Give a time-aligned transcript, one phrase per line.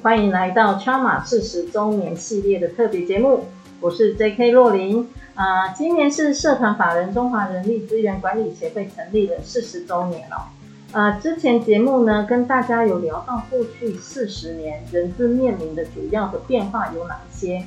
[0.00, 3.46] 欢迎来到 Charma 四十周年系列的特别节目，
[3.80, 4.52] 我是 J.K.
[4.52, 5.08] 洛琳。
[5.34, 10.46] 啊、今年是社团法人中华人力资源管理协会成立的四十周年哦。
[10.92, 17.64] 呃，之前节目呢跟大家有聊到过去四十年人资面临的主要的变化有哪些。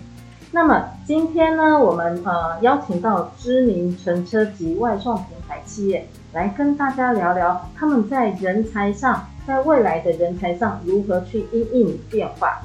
[0.54, 9.28] 那么今天呢，我们呃邀请到知名乘车及外送平台企业来跟大家聊聊他们在人才上。
[9.44, 12.62] 在未来的人才上如何去因应变化？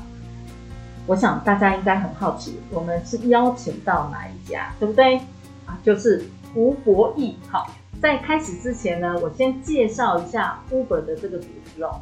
[1.06, 5.17] 我想大家应该很好奇，我们是邀请到哪一家，对不对？
[5.64, 6.23] 啊，就是
[6.55, 7.34] 吴柏毅。
[7.50, 7.70] 好，
[8.03, 11.98] 在开始之前呢，我先介绍一下 Uber 的这个组织哦。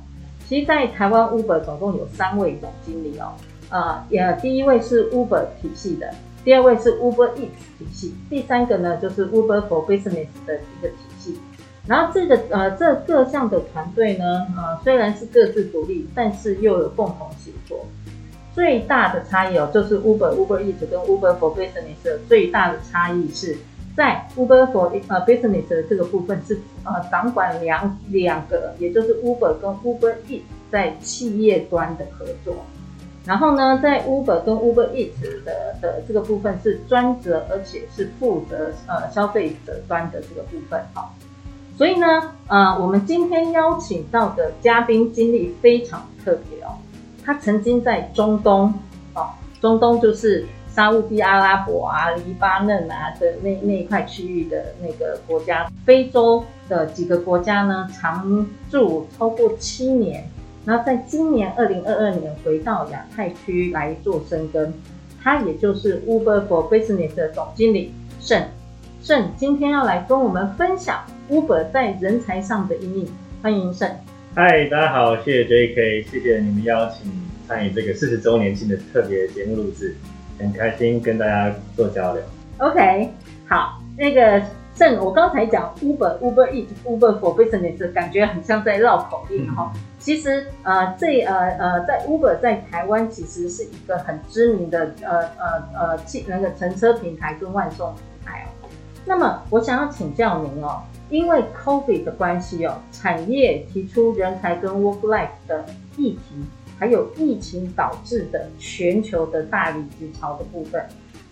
[0.49, 3.33] 其实，在台湾 Uber 总共有三位总经理哦。
[3.71, 6.13] 呃，也第一位是 Uber 体系的，
[6.45, 11.41] 第二位是 Uber Eats 体系，第三个呢就是 Uber for Business 的一个体系。
[11.87, 17.85] 然后这个呃，这各项的团队呢，呃，虽然是各自独立，但是又有共同协作。
[18.55, 23.57] 最大的差异哦，就是 Uber Uber Eats 跟 Uber for Business 的最大的差异是
[23.97, 32.55] 在 Uber for 呃 Business 的这个部分是呃掌管两两个，也就是 Uber 跟 Uber Eats 在企业端的合作。
[33.27, 41.15] 然后呢，在 Uber 跟 Uber Eats 的的这个部分是专责，而且是负责呃消费者端的这个部分，好。
[41.77, 42.07] 所以呢，
[42.47, 46.79] 呃，我们今天邀请到的嘉宾经历非常特别哦。
[47.25, 48.73] 他曾经在中东，
[49.15, 60.25] 哦，中东就是沙乌地阿拉伯啊、黎巴嫩啊的那那一块区域的那个国家，非洲的几个国家呢，常驻超过七年。
[60.65, 64.73] 然后在今年二零二二年回到亚太区来做深耕。
[65.23, 68.43] 他也就是 Uber for Business 的总经理盛
[69.05, 71.05] 盛，今天要来跟我们分享。
[71.29, 73.07] Uber 在人才上的应用，
[73.43, 73.87] 欢迎盛。
[74.35, 77.13] 嗨，大家好，谢谢 JK，谢谢你们邀请
[77.47, 79.95] 参与这个四十周年庆的特别节目录制，
[80.39, 82.23] 很开心跟大家做交流。
[82.57, 83.11] OK，
[83.47, 84.41] 好，那个
[84.75, 89.71] 盛，我刚才讲 Uber Uber Eats Uber for Business，感觉很像在绕口令哈。
[89.75, 98.14] 嗯、其实呃，这呃呃，在 Uber 在台湾其实是一个很知名的呃呃呃汽那个乘车平台跟外送平台哦。
[99.05, 100.83] 那么我想要请教您哦。
[101.11, 105.65] 因为 COVID 的关系哦，产业提出人才跟 work life 的
[105.99, 106.35] 议题，
[106.79, 110.85] 还有疫情导致的全球的大离职潮的部分。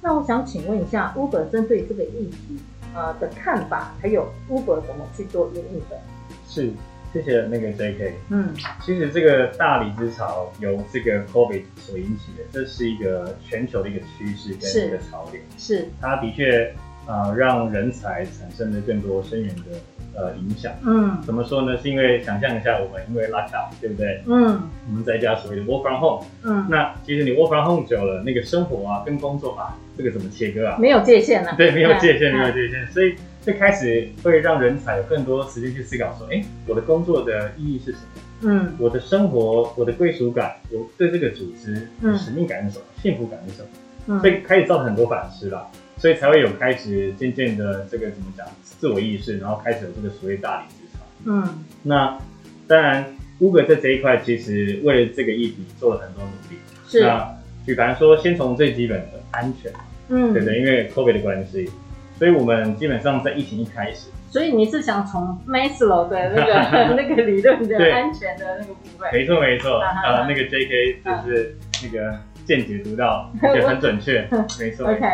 [0.03, 2.59] 那我想请问一下，Uber 针对这个议题
[2.95, 5.99] 呃的看法，还有 Uber 怎么去做应应的？
[6.47, 6.71] 是，
[7.13, 8.13] 谢谢那个 JK。
[8.29, 15.41] 嗯，其实这个大理之潮由这个 COVID 所引起的，这是一个全球的一个趋势跟一个潮流。
[15.57, 16.73] 是，它的确。
[17.07, 20.73] 啊、呃，让人才产生了更多深远的呃影响。
[20.85, 21.77] 嗯，怎么说呢？
[21.79, 24.23] 是因为想象一下，我们因为 lockdown，对不对？
[24.27, 26.25] 嗯，我们在家所谓的 work from home。
[26.45, 30.77] 嗯，那其实你 work from home 久了，那个生活啊跟工作啊，这个怎么切割啊？
[30.79, 31.55] 没有界限了、啊。
[31.57, 32.87] 对，没有界限，嗯、没有界限。
[32.89, 38.23] 所以最开始会让人才有更多时间去思考说，哎，我的工作的意义是什么？
[38.45, 42.85] 嗯，我的生活，我的归属感，我对这个组织使命感是什么？
[42.97, 43.69] 嗯、幸福感是什么？
[44.09, 45.67] 嗯，所以开始造成很多反思了。
[46.03, 51.01] 所以才会有开始渐渐的这个怎么讲自我意识，然后开始有这个所谓大理职场。
[51.27, 52.19] 嗯，那
[52.67, 53.07] 当然
[53.41, 56.61] ，Uber 在这一块其实为了这个议题做了很多努力。
[56.89, 57.05] 是。
[57.05, 59.71] 啊举凡说，先从最基本的安全，
[60.09, 60.59] 嗯，对不对？
[60.59, 61.71] 因为 COVID 的关系，
[62.19, 64.09] 所以我们基本上在疫情一开始。
[64.29, 69.09] 所以你是想从 Maslow 的那个 那个理论的安全的那个部分？
[69.13, 72.19] 没错没错，呃，那个 JK 就是那个。
[72.45, 74.29] 见解独到，而且很准确，
[74.59, 74.87] 没错。
[74.87, 75.07] OK，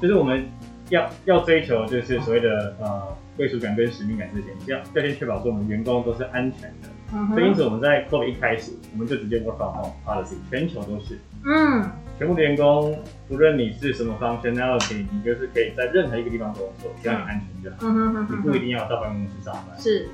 [0.00, 0.44] 就是我们
[0.88, 6.88] 要要追求，就是所谓的呃归属感跟使命感之前，要要先确保说我们员工都是安全的。
[7.12, 7.28] 嗯。
[7.30, 11.18] 所以因此我们在 COVID 一开始，我们就直接 work from home policy，全球都是。
[11.44, 11.90] 嗯。
[12.18, 12.98] 全部的员工，
[13.30, 17.76] 无论你是什么 functionality，你就是可以在任何一个地方工作，只要你安全就好。
[17.80, 18.36] 嗯哼哼。
[18.36, 19.78] 你不一定要到办公室上班。
[19.78, 20.06] 是。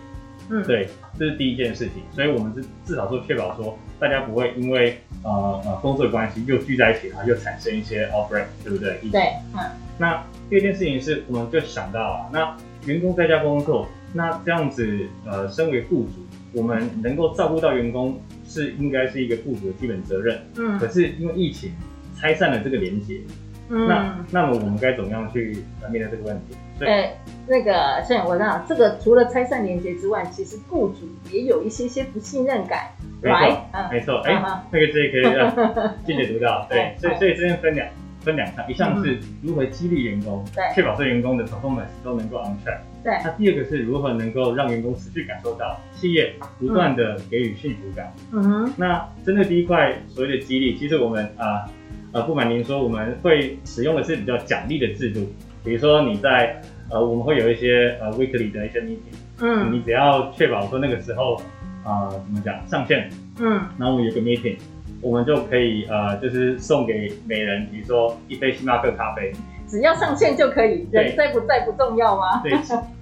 [0.49, 0.63] 嗯。
[0.63, 0.89] 对，
[1.19, 4.99] 这是第一件事情，所以我们是至少说确保说大家不会因为。
[5.23, 8.97] 呃呃，工作的关系又聚在一起，然后又产生一些 outbreak，对不对？
[9.11, 9.23] 对，
[9.55, 9.59] 嗯。
[9.99, 20.41] 那第二件事情是，我们就想到啊，那员工在家工作，那这样子，呃，身为雇主，我们能够照顾到员工，是应该是一个雇主的基本责任。
[20.57, 20.79] 嗯。
[20.79, 21.73] 可是因为疫情
[22.17, 23.21] 拆散了这个连接，
[23.69, 23.89] 嗯。
[23.89, 26.55] 那那么我们该怎么样去面对这个问题？
[26.79, 27.19] 对、欸，
[27.49, 32.91] 那个像我知道，这个除了拆散连接之外，其实雇主也有一些些不信任感。
[33.23, 34.19] 没错，没错。
[34.27, 35.51] 哎、欸，那个这可以让
[36.05, 36.67] 记者读到。
[36.69, 37.89] 对，所以所以这边分两
[38.21, 42.81] 分两项，一项是如何激励员工，对，确保这员工的 performance 都能够 on track。
[43.03, 43.15] 对。
[43.25, 48.13] 那第二个是如何能够让员工持续感受到企业不断的给予幸福感。
[48.33, 48.73] 嗯哼。
[48.77, 51.65] 那针对第一块所谓的激励，其实我们啊
[52.13, 55.27] 呃不瞒您说，我们会使用的是比较奖励的制度。
[55.67, 61.35] 比如说你在呃，我们会有一些呃 weekly 的一些 meeting，嗯，你只要确保说那个时候
[61.83, 63.11] 啊、呃，怎么讲上线，
[63.41, 64.57] 嗯，然后我们有个 meeting，
[65.01, 69.33] 我们就可以呃，就是送给每人，比如说一杯星巴克咖啡，
[69.67, 72.41] 只要上线就可以，人在不在不重要吗？
[72.45, 72.53] 对，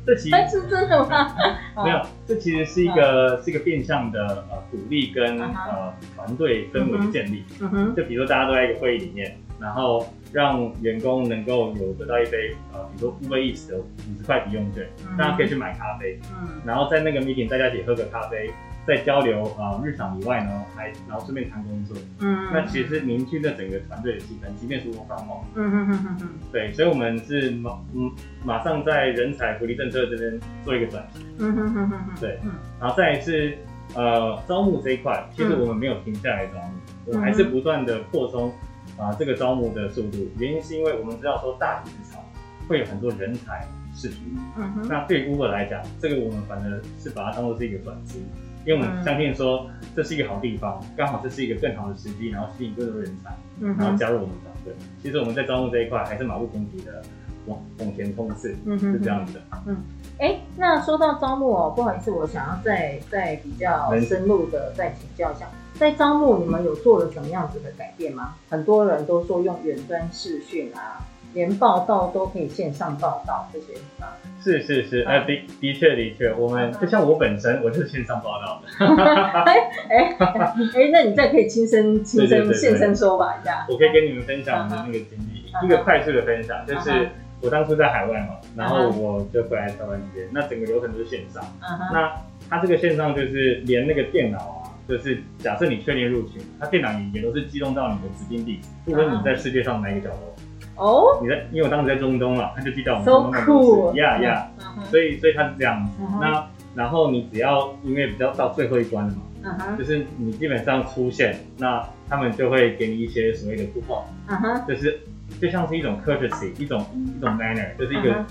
[0.06, 1.36] 这其实 是真的吗？
[1.84, 10.06] 没有，这其实是一个是一个变相的呃鼓励跟呃团队氛围的建立，嗯哼，就比如说大家都在一个会议里面，然后。
[10.34, 14.84] 让员工能够有得到一杯呃，比如说 Uber Eats 的五十块抵用券，
[15.16, 18.50] 大家可以去买咖啡，嗯，然后在那个 meeting 大家一起喝个咖啡，
[18.84, 25.70] 在交流啊、呃、日常以外呢，还然后顺便谈工作，嗯，那其实凝聚了整个团队的气氛，即便是无法哦，嗯。
[25.70, 28.10] 嗯嗯嗯嗯，对，所以我们是马嗯
[28.44, 32.40] 马上在人才福利政策这边做一个转型，嗯嗯嗯嗯对，
[32.80, 33.52] 然后再一次
[33.94, 36.72] 呃招募这一块，其实我们没有停下来招募，
[37.06, 38.52] 我们还是不断的扩充。
[38.96, 42.22] 啊，这个招募的速度，原因是因为我们知道说大体市场
[42.68, 44.16] 会有很多人才是足，
[44.56, 48.22] 嗯哼，那对于 Uber 来讲，这个我们反而是把它当做是一个转机，
[48.64, 54.74] 因为我们相信说这是一个好地方，刚好这是一个更好的时机，然后吸引更多人才，嗯，然后加入我们团队。
[55.02, 57.02] 其实我们在招募这一块还是马不停蹄的
[57.46, 59.40] 往往前冲刺，嗯哼，是这样子的。
[59.66, 59.76] 嗯，
[60.18, 65.46] 哎，那说到招募哦，不好意思，我想要再再比较深入的再请教一下。
[65.74, 68.34] 在招募，你们有做了什么样子的改变吗？
[68.48, 74.16] 很多人都说用远端视讯啊，连报道都可以线上报道这些啊。
[74.40, 78.86] 是是是，呃、啊，的的确的确，我们就像我本身，我就是线上报道的。
[79.42, 79.54] 哎
[79.88, 83.66] 哎哎，那你再可以亲身亲身现身说法一下。
[83.68, 87.08] 我可以跟你们分享我的那个经历，啊、一个快速的分享，就是
[87.40, 91.42] 我当初在海外嘛，然后我就回来台湾这边，那整个流程都是线上。
[91.60, 92.12] 啊、那
[92.48, 94.63] 他这个线上就是连那个电脑啊。
[94.88, 100.34] 就是假设你确定入群，他电脑也也都是机动到你的指定地址，不论你在世界上哪一个角落。
[100.76, 103.98] 哦，你在，因为我当时在中东嘛，他就寄到我们中东的公司。
[103.98, 104.48] 呀呀，
[104.90, 106.02] 所以所以他是这样子。
[106.02, 106.20] Uh -huh.
[106.20, 109.78] 那然后你只要因为比较到最后一关了嘛，uh -huh.
[109.78, 115.00] 就是你基本上出现，那他们就会给你一些所谓的 coupon，嗯哼，就是
[115.40, 116.84] 就像是一种 courtesy，一种
[117.16, 118.24] 一种 manner，就是一个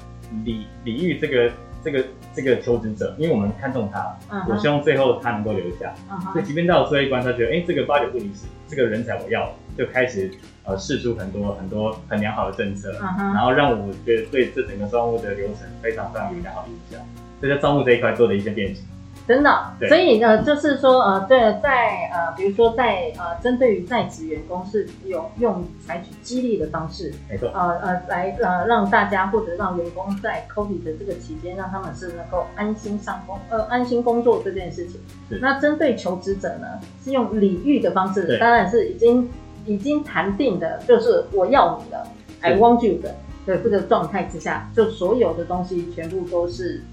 [0.43, 1.51] 礼礼遇这个。
[1.85, 2.01] 这个
[2.35, 3.99] 这个求职者，因为我们看中他
[4.29, 4.51] ，uh -huh.
[4.51, 6.33] 我希望最后他能够留下，uh -huh.
[6.33, 10.31] 所以即便到了最后一关，他觉得哎，这个八九不离十，这个人才我要，就开始
[10.63, 13.33] 呃试出很多很多很良好的政策，uh -huh.
[13.33, 16.99] 然后让我觉得对这整个招募的流程非常非常有良好的印象，
[17.41, 18.83] 这在招募这一块做的一些变形。
[19.25, 34.99] 真的，所以呢，就是说，呃，对，在呃，比如说在呃，针对于在职员工是有用采取激励的方式，没错，呃呃，来呃让大家或者让员工在 COVID 的这个期间，让他们是能够安心上工，呃，安心工作这件事情。
[35.39, 36.67] 那针对求职者呢，
[37.01, 39.29] 是用礼遇的方式，当然是已经
[39.65, 42.05] 已经谈定的，就是我要你了
[42.41, 46.83] ，I want you 的，对这个状态之下，就所有的东西全部都是。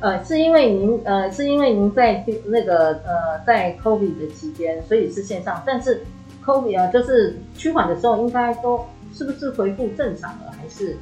[0.00, 5.60] 呃，是因为您呃，是因为您在那个呃，在 COVID 的期间，所以是线上。
[5.66, 6.02] 但是
[6.44, 10.96] COVID 啊，就是趋缓的时候，应该都是不是恢复正常了，还是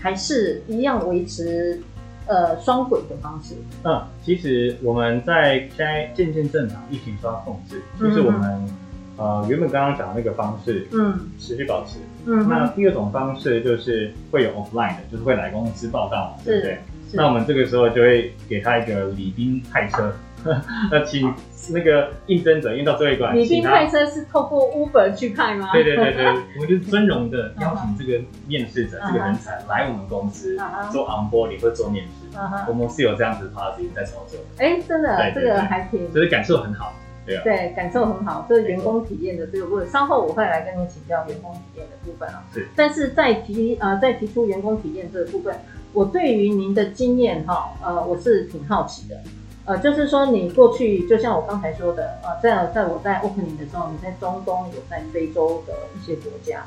[0.00, 1.80] 还是一样维持
[2.26, 3.54] 呃双轨的方式？
[3.84, 8.70] 嗯，其实我们在现在渐渐正常，疫情受到控制，就是我们、嗯、
[9.16, 11.98] 呃原本刚刚讲的那个方式，嗯，持续保持。
[12.26, 16.78] 嗯，那第二种方式就是会有 offline 的，就是会来公司报道，对不对？
[17.12, 20.12] 那我们这个时候就会给他一个礼宾派车，
[20.90, 21.32] 那请
[21.70, 25.70] 那个应征者，因为到最后一关，礼宾派车是透过 Uber 去派吗？
[25.72, 29.08] 对对对对，我们就是尊荣的邀请这个面试者、uh.
[29.12, 30.56] 这个人才来我们公司
[30.92, 32.64] 做 onboarding 或做面试，uh.
[32.68, 34.38] 我们是有这样子的 policy 在操作。
[34.58, 36.94] 哎、欸，真的，这个还挺，就是感受很好，
[37.26, 39.88] 对啊，对，感受很好，这是员工体验的这个部分。
[39.90, 42.44] 稍后我会来跟你请教员工体验的部分啊。
[42.54, 45.54] 是，但是在提呃在提出员工体验这个部分。
[45.92, 49.20] 我对于您的经验哈，呃，我是挺好奇的，
[49.64, 56.66] 呃，就是说你过去就像我刚才说的，呃，在在我在 opening 的时候，你在中东有在非洲的一些国家，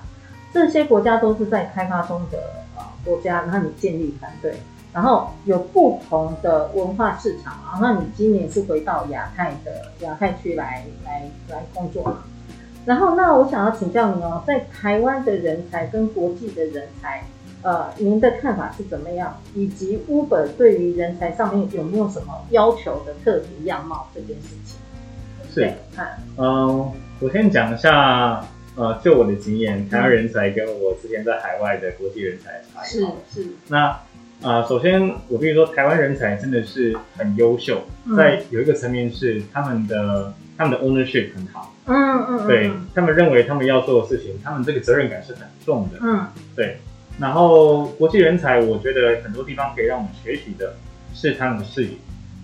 [0.53, 2.39] 这些国家都是在开发中的
[2.75, 4.55] 啊国家，然后你建立团队，
[4.91, 7.79] 然后有不同的文化市场啊。
[7.79, 12.23] 那你今年是回到亚太的亚太区来来来工作嘛？
[12.83, 17.23] 然后那我想要请教您哦，在台湾的人才跟国际的人才，
[17.61, 19.39] 呃，您的看法是怎么样？
[19.55, 24.77] 以及 Uber 对于人才上面有没有什么要求的特别样貌这件事情？
[25.53, 28.45] 是，嗯、呃，我先讲一下。
[28.73, 32.87] 呃，就我的经验，台湾人才跟我之前在海外的国际人才差异。
[32.87, 33.47] 是是。
[33.67, 33.99] 那啊、
[34.41, 41.75] 呃，首先我必须说，台湾人才真的是很优秀，嗯、在有一个层面是他们的他们的 ownership 很好。
[41.85, 45.99] 嗯嗯，嗯对他们认为他们要做的事情，他们这个责任感是很重的。
[46.01, 46.25] 嗯。
[46.55, 46.79] 对。
[47.21, 50.75] 然后国际人才，我觉得很多地方可以让我们学习的
[51.13, 51.91] 是他们的视野。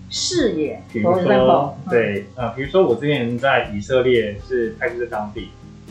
[0.08, 0.80] 视野。
[0.92, 5.48] 比如说，嗯、对啊、呃，比如说我之前在以色列是派驻在当地。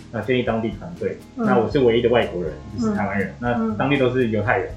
[0.10, 3.28] 那建立当地团队，嗯、那我是唯一的外国人，就是台湾人。
[3.28, 4.72] 嗯、那当地都是犹太人。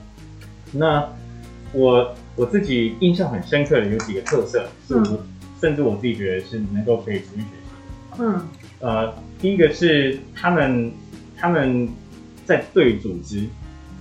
[0.73, 1.09] 嗯、那
[1.73, 5.01] 我我自己印象很深刻的有几个特色，是
[5.61, 8.19] 甚至我自己觉得是能够可以持续学习。
[8.19, 8.41] 嗯。
[8.81, 10.91] 呃，第一个是他们
[11.37, 11.89] 他们
[12.45, 13.47] 在对组织，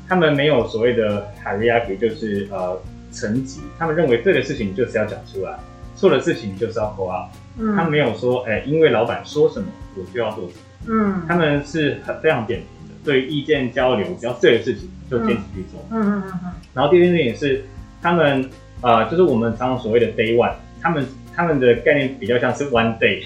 [0.10, 3.62] 他们没有所谓的 hierarchy，就是呃层级。
[3.78, 5.58] 他们认为对的事情就是要讲出来，
[5.96, 7.30] 错的事情就是要 call out。
[7.60, 7.75] 嗯。
[7.75, 10.62] 他们没有说，哎、欸，因为老板说什么，我就要做什么。
[10.88, 15.80] 嗯，他们是很非常扁平的，对于意见交流，只要对的事情就坚持去做。
[15.92, 16.51] 嗯嗯嗯嗯。
[16.74, 17.63] 然后第二件事情是，
[18.01, 18.50] 他们
[18.82, 23.25] 呃，就是我们常常所谓的 day one，他们他们的概念比较像是 one day，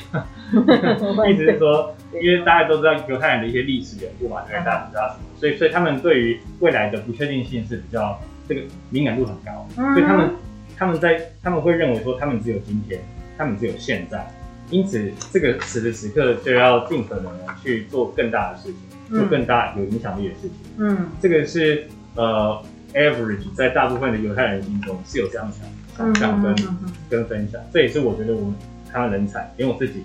[1.29, 10.29] 意思是说，因为大家都知道犹太人的一些历史缘故嘛，对，大家知道什么，所以所以他们对于未来的不确定性是比较这个敏感度很高，所以他们
[10.77, 12.99] 他们在他们会认为说，他们只有今天，
[13.37, 14.25] 他们只有现在。
[14.69, 18.77] 因此，这个此时此刻就要尽可能的去做更大的事情，
[19.09, 20.51] 嗯、做更大有影响力的事情。
[20.77, 22.59] 嗯，这个是呃
[22.93, 25.51] ，average 在大部分的犹太人心中是有这样
[25.95, 27.61] 想想跟、嗯、跟分享。
[27.71, 28.55] 这也是我觉得我们
[28.91, 30.01] 台湾人才连我自己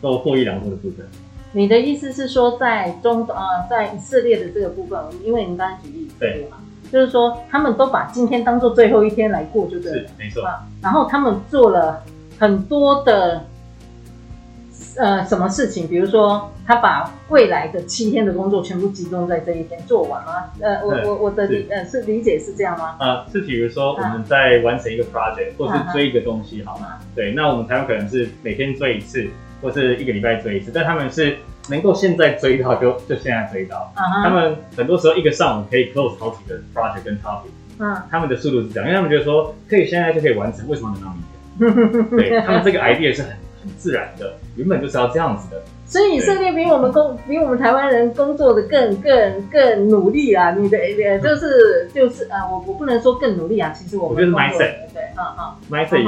[0.00, 1.06] 都获益良多的部分。
[1.52, 6.58] 你的意思是说，在中呃，在以色列的这个部分，因为您刚才举例对嘛，
[6.92, 10.66] 就是说他们都把今天当做最后一天来过，就对了，是没错、啊。
[10.82, 12.02] 然后他们做了
[12.38, 13.44] 很多的。
[14.96, 15.86] 呃，什么事情？
[15.86, 20.50] 比如说，他把未来的七天的工作全部集中在这一天做完吗？
[20.60, 22.96] 呃，我我我的理呃是理解是这样吗？
[22.98, 26.98] 呃，是比如说我们在完成一个 project，或是追一个东西，好吗？
[27.14, 29.28] 对，那我们才有可能是每天追一次，
[29.60, 31.36] 或是一个礼拜追一次，但他们是
[31.68, 33.92] 能够现在追到就就现在追到。
[33.94, 37.50] 他们很多时候一个上午可以 close 好几个 project 跟 topic。
[37.78, 42.08] 嗯，他们的速度是这样，因为他们觉得说可以现在就可以完成，为什么能到明天？
[42.10, 43.30] 对，他们这个 idea 是很。
[43.62, 45.60] 很自然的，原本就是要这样子的。
[45.84, 50.52] 所以以色列比我们工，比我们台湾人工作的更更更努力啊！
[50.52, 54.16] 你的呃，就是就是呃，我我不能说更努力啊，其实我们。
[54.16, 56.00] 我觉得 mindset 对，嗯嗯，mindset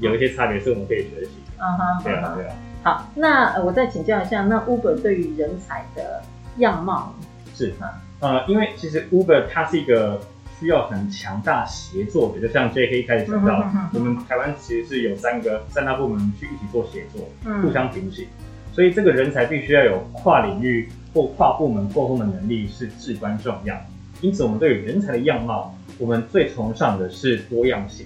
[0.00, 1.30] 有有一些差别是我们可以学习。
[1.60, 2.52] 嗯哼，对啊对啊。
[2.82, 6.22] 好，那我再请教一下，那 Uber 对于人才的
[6.58, 7.14] 样貌
[7.54, 10.20] 是啊，呃，因为其实 Uber 它是一个。
[10.60, 12.98] 需要很强大协作的，就像 J.K.
[12.98, 18.26] 一开始讲到，我们台湾其实是有三个三大部门去一起做协作，嗯、互相平行，
[18.72, 23.76] 所以这个人才必须要有跨领域或跨部门沟通的能力是至关重要。
[24.20, 28.04] 因此，我们对于人才的样貌，我们最崇尚的是多样性，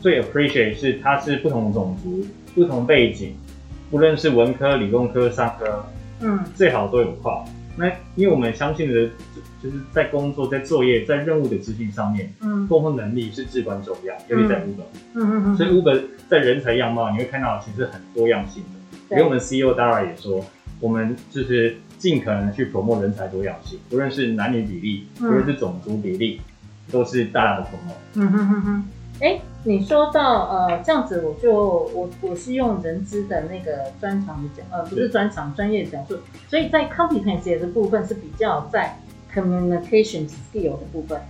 [0.00, 3.36] 最 appreciate 是它是不同种族、不同背景，
[3.90, 5.84] 不论是文科、理工科、商科，
[6.20, 7.44] 嗯，最好都有跨。
[7.76, 9.10] 那因为我们相信的。
[9.62, 18.98] 就是在工作、在作业、在任务的执行上面，嗯，沟通能力是至关重要，尤其在 Uber，嗯嗯嗯，所以 Uber 在人才样貌，你会看到其实很多样性的。
[19.08, 20.44] 对因为我们 CEO Dara 也说，
[20.80, 26.42] 我们就是尽可能去 promote 人才多样性，无论是男女比例，无论是种族比例，
[26.92, 27.96] 都是大量的 promote。
[28.16, 28.84] 嗯哼哼哼。
[29.24, 31.52] 哎，你说到呃这样子，我就
[31.94, 38.96] 我我是用人资的那个专长的讲，呃，不是专长，专业讲述，所以在 competence 的部分是比较在。
[39.34, 41.20] Communication skill 的部分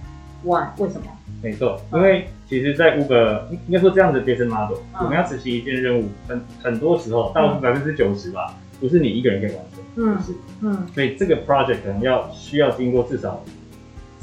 [0.42, 0.66] ，Why？
[0.76, 1.06] 为什么？
[1.42, 13.42] 没错，因为其实，在 Uber 应该说这样的 business model，我们要执行一件任务，很很多时候，大部分百分之九十吧，不是你一个人可以完成，嗯，是，嗯，所以这个 project 可能要需要经过至少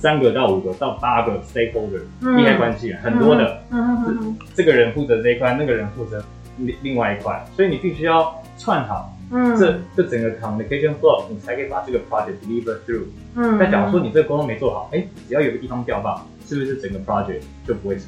[0.01, 2.01] 三个到五个到八个 stakeholder
[2.35, 6.23] 利害关系人，很多的，嗯，这个人负责这一块，那个人负责
[6.57, 9.15] 另另外一块，所以你必须要串好。
[9.31, 13.05] 嗯，这这整个 communication flow，你才可以把这个 project deliver through。
[13.35, 18.07] 嗯，但假如说你这个沟通没做好，哎，只要有个地方掉棒，是不是整个 project 就不会成？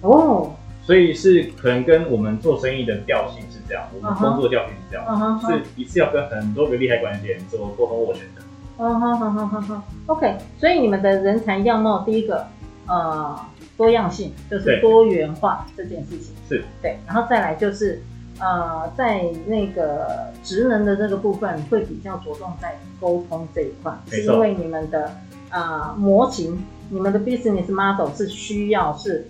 [0.00, 8.42] 哦，所以是可能跟我们做生意的调性是这样，我们工作调性是这样，嗯、是一次要跟很多个利害关系人做沟通斡旋的。
[8.78, 10.36] 嗯，好好好好好，OK。
[10.58, 12.46] 所以你们的人才样貌，第一个，
[12.86, 13.38] 呃，
[13.76, 16.34] 多样性，就是多元化这件事情。
[16.48, 18.02] 是对，然后再来就是
[18.40, 25.06] 呃，在那个职能的这个部分会比较着重在沟通这一块，是因为你们的
[25.50, 29.24] 啊、呃、模型，你们的 business model 是需要是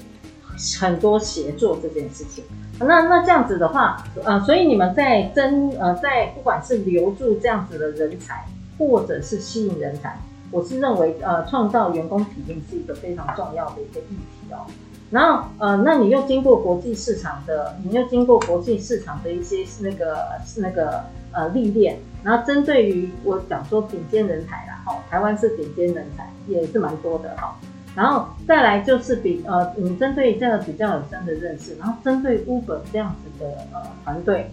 [0.80, 2.42] 很多协作这件事情。
[2.80, 8.44] 那那这样子的话，呃，所以你们在争呃，在不管是留住这样子的人才，
[8.78, 10.18] 或者是吸引人才，
[10.50, 14.66] 我是认为呃，创造员工体验是一个非常重要的一个议题哦。
[15.10, 20.16] 然后呃，那你又经过国际市场的，你又经过国际市场的一些那个
[20.56, 27.56] 那个呃历练，然后针对于我讲说顶尖人才啦，哈，台湾是顶尖人才也是蛮多的哈。
[27.94, 34.50] 然后再来就是比呃，你针对这个比较有深的认识，然后针对 Uber 这样子的呃团队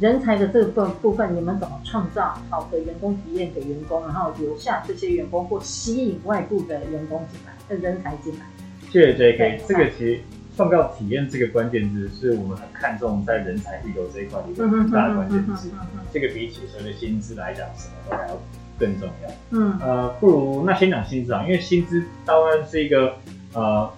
[0.00, 8.46] 人才的这个部分，你们怎么创造好的员工体验给员工，然后留下这些员工或吸引外部的员工进来，的人才进来？
[8.90, 9.60] 谢谢 J.K.
[9.66, 10.20] 这个其实
[10.56, 15.70] 创造体验这个关键字是我们很看重在人才预留这一块的一个很大的关键字。
[16.12, 18.36] 这个比起所谓的薪资来讲，什么都还要。
[18.78, 23.14] 更重要，嗯，呃，不如那先讲薪资啊，因为薪资当然是一个
[23.52, 23.88] 呃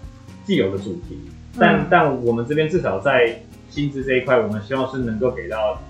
[0.44, 1.18] 既有的主题，
[1.58, 3.40] 但、嗯、但我们这边至少在
[3.74, 5.80] 薪资这一块，我们希望是能够给到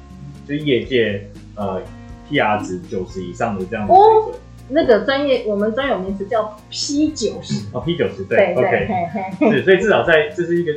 [0.48, 1.82] 就是业界呃
[2.30, 4.40] PR 值九十以上的这样的水准。
[4.70, 7.66] 那个专业我们专有名词叫 P 九十。
[7.74, 10.72] 哦，P 九十对，对，OK，是，所以至少在这是一个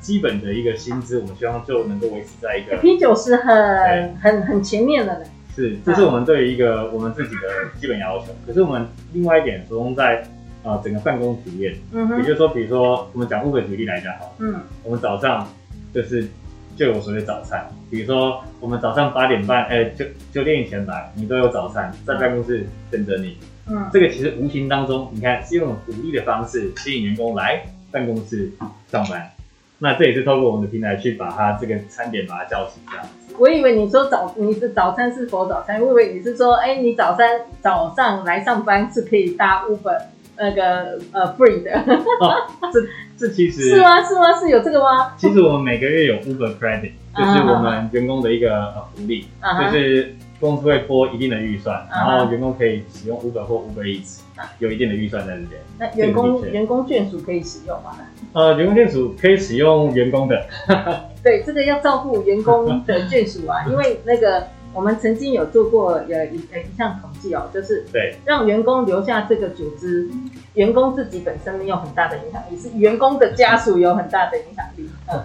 [0.00, 5.26] 基本的一个薪资，我们希望就能够维持在一个 P 九十很很很前面的呢。
[5.54, 8.26] 是，这是我们对于一个我们自己的基本要求。
[8.46, 10.22] 可是我们另外一点着重在
[10.62, 15.46] 啊、呃、整个办公体验，嗯哼，也就是说，比如说我们讲 Uber 举例来讲好，嗯，我们早上
[15.92, 16.26] 就是
[16.76, 28.52] 就有所谓早餐，比如说我们早上八点半，哎、欸，九九点以前来，你都有早餐在办公室等着你，嗯，这个其实无形当中，你看是用鼓励的方式吸引员工来办公室
[28.88, 29.30] 上班，
[29.78, 33.06] 那这也是透过我们的平台去把它这个餐点把它叫醒这样。
[33.38, 35.80] 我以为你说早你的早餐是否早餐？
[35.80, 40.02] 我以为你是说，哎、欸，你早餐早上来上班是可以搭 Uber
[40.38, 41.72] 那个呃 free 的。
[42.20, 42.80] 哦，这
[43.26, 44.02] 这其实是吗？
[44.02, 44.32] 是吗？
[44.38, 45.14] 是有这个吗？
[45.16, 49.64] 其实我们每个月有 Uber Credit，就是我们员工的一个福利，uh.
[49.64, 52.08] 就是公司会拨一定的预算，uh.
[52.08, 54.20] 然后员工可以使用 Uber 或 Uber Eats，
[54.58, 55.60] 有一定的预算在里边。
[55.78, 57.96] 那员工员工眷属可以使用吗？
[58.32, 60.46] 呃，员工眷属可以使用员工的。
[61.24, 67.10] 对，这个要照顾员工的眷属啊，因为那个我们曾经有做过有一呃一项统
[67.52, 70.08] 就是对让员工留下这个组织，
[70.54, 74.88] 员工自己本身没有很大的影响力，是员工的家属有很大的影响力。
[75.08, 75.22] 嗯，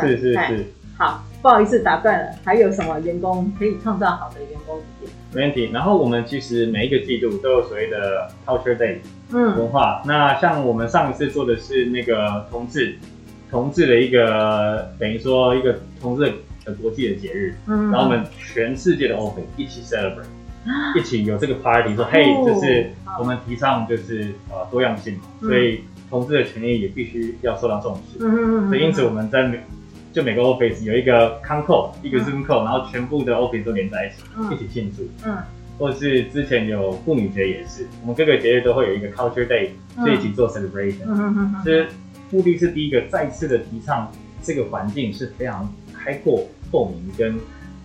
[0.00, 0.66] 是是是。
[0.96, 5.12] 好，不好意思打断了，还有什么员工可以创造好的员工体验？
[5.32, 5.70] 没问题。
[5.72, 8.98] 然后我们其实每一个季度都有所谓的 Culture Day，
[9.32, 10.02] 嗯，文化。
[10.04, 12.96] 那像我们上一次做的是那个同志。
[13.50, 16.32] 同志的一个等于说一个同志
[16.64, 20.22] 的国际的节日，嗯，然后我们全世界的 Office 一起 celebrate，
[20.96, 29.60] 一起有这个 party，说嘿，就是我们提倡就是呃多样性嘛，所以同志的权利也必须要受到重视，嗯，所以因此我们在每
[30.12, 35.38] 就每个 Office 有一个 con call，一个 Zoom call，然后全部的 Office 都连在一起，一起庆祝，嗯，
[35.78, 41.86] 或者是之前有妇女节也是，我们各个节日都会有一个 Culture Day，所以一起做 celebration，嗯嗯嗯，是。
[42.32, 44.08] 目的是第一个，再次的提倡
[44.40, 47.36] 这个环境是非常开阔、透明跟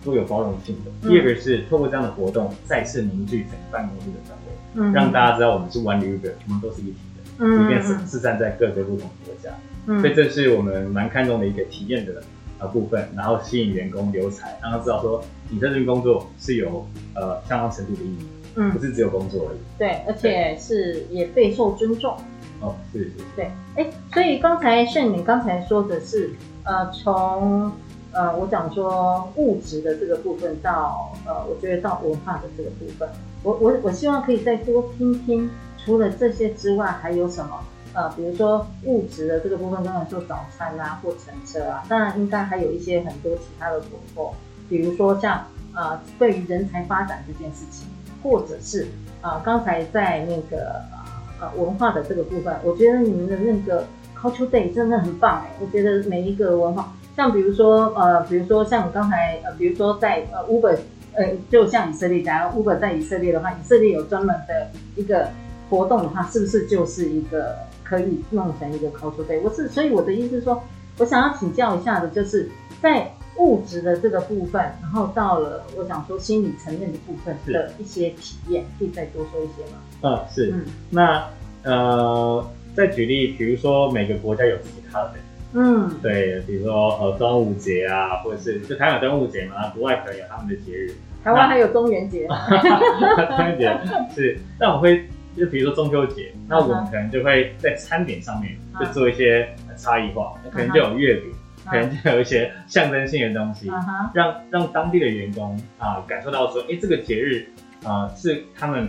[0.06, 0.90] 都有包容性的。
[1.02, 9.50] 嗯、第二个是透过这样的活动，再次凝聚整个办公室的氛围，嗯，让大家知道我们是 One Uber，我们都是一体的，嗯，即便是四散在各个不同国家，
[9.86, 12.22] 嗯，所以这是我们蛮看重的一个体验的
[12.60, 22.16] 呃部分，然后吸引员工留才，让他知道说你在这边工作是有呃相当程度的意义，嗯，不是只有工作而已，对，而且是也备受尊重。
[22.58, 26.30] 哦，是是，对，哎、欸，所以刚才像你刚才说的是，
[26.64, 27.70] 呃，从
[28.12, 33.08] 呃我讲说物质的这个部分到呃，我觉得到文化的这个部分，
[33.42, 35.50] 我我我希望可以再多听听，
[35.84, 37.60] 除了这些之外还有什么？
[37.92, 44.34] 呃，比如说物质的这个部分，刚才说早餐啊或乘车啊，当然应该还有一些很多其他的活动，
[44.68, 47.86] 比如说像呃对于人才发展这件事情，
[48.22, 48.86] 或者是
[49.22, 50.82] 呃刚才在那个。
[51.38, 53.84] 呃，文化的这个部分，我觉得你们的那个
[54.18, 55.50] Culture Day 真的很棒哎！
[55.60, 60.76] 我觉得每一个文化，像比如说呃，比如说像你刚才呃，比如说在呃 Uber，
[61.14, 65.28] 呃，就像以色列，假如 Uber 在以色列的话，以色列有专门的一个
[65.70, 69.40] 活动的话，是不是就是一个可以弄成一个 Culture Day？
[69.42, 70.62] 我是，所以我的意思是说，
[70.98, 72.48] 我想要请教一下的，就是
[72.82, 79.78] 在物质的这个部分，然后到了我想说心理层面的部分的一些体验，可以再多说一些吗？
[80.02, 81.24] 嗯，是，嗯、那
[81.62, 85.16] 呃，再举例，比如说每个国家有自己 holiday，
[85.56, 90.94] 嗯，对，比如说呃端午节啊，或者是就台湾有端午节嘛，国外可能有他们的节日。
[91.24, 92.28] 台湾还有中元节。
[92.28, 93.78] 中元节
[94.14, 101.32] 是，那我会就比如说中秋节，那我们可能就会在餐点上面就做一些差异化，可能就有月饼。
[101.68, 104.08] 可能就有一些象征性的东西，uh.
[104.14, 107.44] 让让当地的员工啊、呃、感受到说，哎、欸，这个节日
[107.82, 108.88] 啊、呃、是他们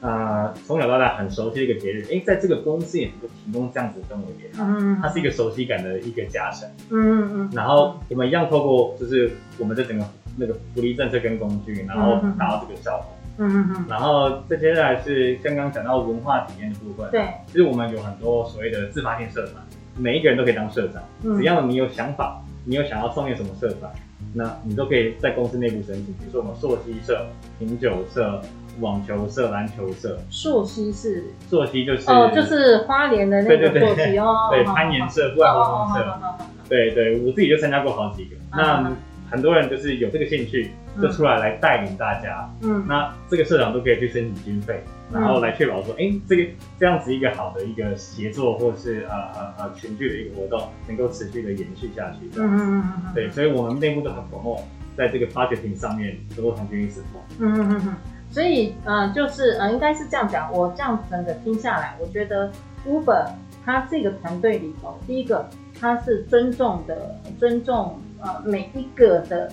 [0.00, 5.02] 啊从、呃、小到大很熟悉的一个节日，哎、欸，在这个公司也能够提供这样子的氛围给他，嗯、uh.
[5.02, 7.50] 它是一个熟悉感的一个加成，嗯嗯嗯。
[7.52, 10.04] 然后我们一样透过就是我们的整个
[10.36, 13.06] 那个福利政策跟工具，然后达到这个效果，
[13.38, 13.84] 嗯嗯嗯。
[13.88, 19.62] 然后再接下来是刚刚讲到文化体验的部分，对，其实我们有很多所谓的自发性社团。
[19.98, 21.02] 每一个人都可以当社长，
[21.36, 23.92] 只要你有想法，你有想要创业什么社团，
[24.32, 26.06] 那你都可以在公司内部申请。
[26.14, 27.26] 比如说我们溯溪社、
[27.58, 28.40] 品酒社、
[28.78, 30.18] 网球社、篮球社。
[30.30, 31.24] 溯溪是？
[31.48, 34.48] 溯溪就是哦，就是花莲的那个溯溪哦。
[34.50, 36.20] 对，攀岩社、户外活动社。
[36.68, 38.36] 对对，我自己就参加过好几个。
[38.52, 38.92] 那
[39.28, 42.48] 很多人就是有这个兴趣，就出来来带领大家。
[42.62, 44.82] 嗯，那这个社长都可以去申请经费。
[45.12, 52.30] 然后来确保说，哎、欸，这个这样子一个好的一个协作，或是呃呃呃群聚的一个活动，能够持续的延续下去。
[52.36, 54.62] 嗯嗯嗯对，所以我们内部都很 promote，
[54.96, 57.26] 在这个 budgeting 上面都很愿意 support。
[57.40, 57.94] 嗯嗯嗯嗯。
[58.30, 60.52] 所以呃，就是呃，应该是这样讲。
[60.52, 62.50] 我这样整个听下来，我觉得
[62.86, 63.26] Uber
[63.64, 69.52] 它这个团队里头，第一个它是尊重的，尊重呃每一个的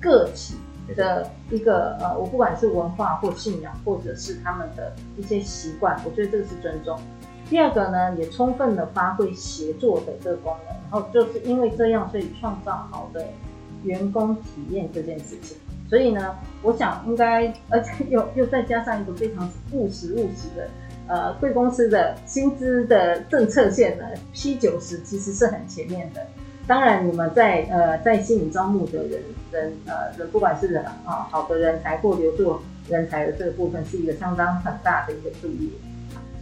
[0.00, 0.56] 个体。
[0.94, 6.96] 的一个呃，我不管是文化或信仰，或者是他们的一些习惯，我觉得这个是尊重。
[7.50, 13.26] 第二个呢，也充分的发挥协作的这个功能，然后就是因为这样，所以创造好的
[13.82, 15.56] 员工体验这件事情。
[15.88, 20.68] 所以呢，我想应该，而且 又又再加上一个非常务实务实的，
[21.08, 26.26] 呃，贵公司的薪资的政策线呢，P 九十其实是很前面的。
[26.66, 29.22] 当然，你们在呃在吸引招募的人
[29.52, 35.72] 人呃人，不管是人啊好的人才或留住人才的这个部分，是一个相当很大的一个助力。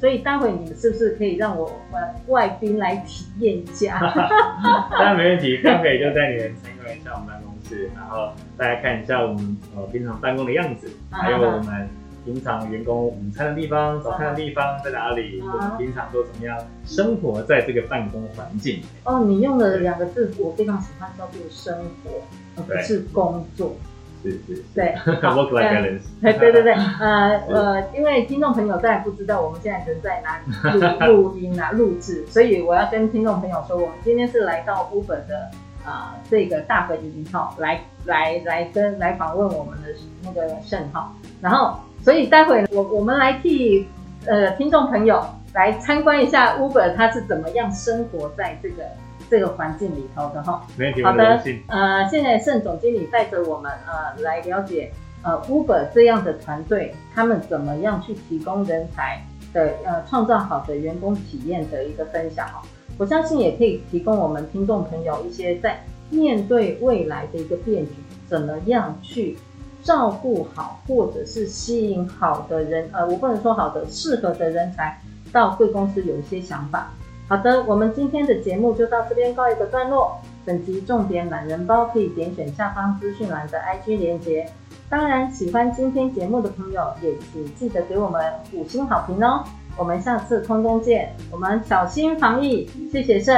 [0.00, 3.98] 所以待会你们是不是可以让我们外宾来体验一下？
[4.90, 11.88] 当然没问题，待会就带你们参观一下我们办公室，然后大家看一下我们呃平常办公的样子，还有我们。
[12.24, 15.42] 平常员工午餐的地方、早餐的地方在哪里？
[15.42, 18.80] 我们平常都怎么样生活在这个办公环境？
[19.04, 22.22] 哦，你用的两个字我非常喜欢，叫做生活，
[22.56, 23.76] 而不是工作。
[24.22, 26.00] 是是，对， work life balance。
[26.22, 30.38] 对对对对， 呃呃，因为听众朋友当然不知道我们现在人在哪
[30.72, 35.50] 里录录音啊录制，所以我要跟听众朋友说，我们今天是来到 Uber 的
[35.84, 39.88] 啊这个大本营哈，来来来跟来访问我们的
[40.22, 41.78] 那个盛浩，然后。
[42.04, 43.88] 所以待会我我们来替
[44.26, 48.84] 呃听众朋友来参观一下 Uber 它是怎么样生活在这个
[49.30, 50.62] 这个环境里头的哈。
[50.76, 51.02] 没问题。
[51.02, 54.92] 好的，呃，现在盛总经理带着我们呃来了解
[55.22, 62.60] 呃 Uber 这样的团队，他们怎么样去提供人才的呃创造好的员工体验的一个分享哈。
[62.98, 67.92] 我相信也可以提供我们听众朋友一些在面对未来的一个变局，
[68.28, 69.36] 怎么样去。
[69.82, 74.98] 照顾好，或者是吸引好的人，呃，我不能说好的，适合的人才
[75.30, 76.90] 到贵公司有一些想法。
[77.28, 80.18] 好的，我们今天的节目就到这边告一个段落。
[80.46, 84.50] 本集重点懒人包可以点选下方资讯栏的 IG 连接。
[84.88, 89.44] 当然，喜欢今天节目的朋友也请记得给我们五星好评哦。
[89.76, 93.34] 我们下次空中见，我们小心防疫，谢谢盛，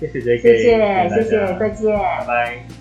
[0.00, 1.08] 谢谢谢谢谢谢，
[1.58, 2.77] 再见，拜拜。